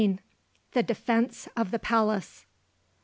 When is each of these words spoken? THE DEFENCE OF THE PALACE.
THE 0.71 0.81
DEFENCE 0.81 1.47
OF 1.55 1.69
THE 1.69 1.77
PALACE. 1.77 2.47